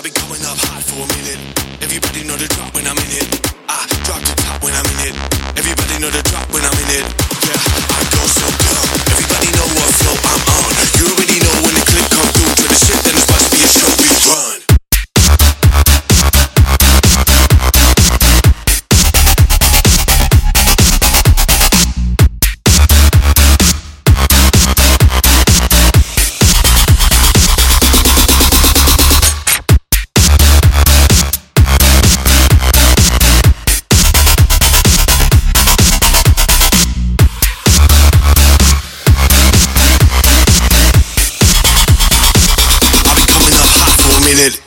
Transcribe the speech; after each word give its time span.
I've 0.00 0.04
been 0.04 0.14
coming 0.14 0.42
up 0.46 0.56
hot 0.56 0.82
for 0.82 0.96
a 0.96 1.08
minute. 1.12 1.82
Everybody 1.82 2.24
know 2.24 2.34
the 2.34 2.48
drop 2.48 2.72
when 2.72 2.86
I'm 2.86 2.96
in 2.96 3.20
it. 3.20 3.52
I 3.68 3.84
drop 4.08 4.22
the 4.22 4.34
top 4.40 4.64
when 4.64 4.72
I'm 4.72 4.86
in 4.96 5.12
it. 5.12 5.14
Everybody 5.58 6.00
know 6.00 6.08
the 6.08 6.22
drop 6.22 6.50
when 6.54 6.64
I'm 6.64 6.72
in 6.72 7.04
it. 7.04 7.29
Minute. 44.34 44.62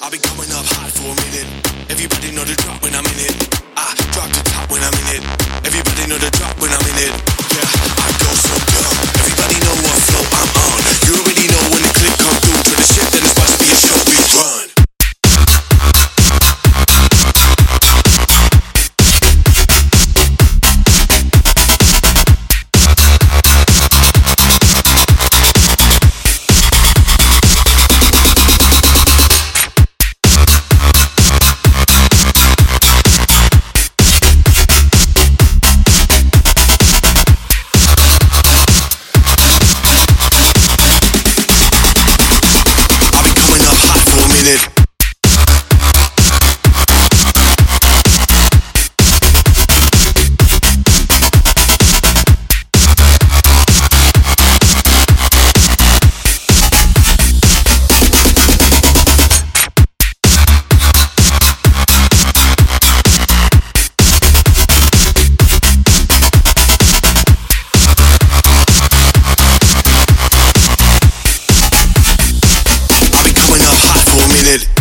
I've 0.00 0.12
been 0.12 0.20
coming 0.20 0.52
up 0.52 0.66
hot 0.66 0.90
for 0.92 1.02
a 1.02 1.16
minute. 1.16 1.90
Everybody 1.90 2.30
know 2.32 2.44
the 2.44 2.54
drop 2.54 2.82
when 2.82 2.94
I'm 2.94 3.04
in 3.06 3.18
it. 3.18 3.67
Hot 44.48 44.77
for 74.48 74.77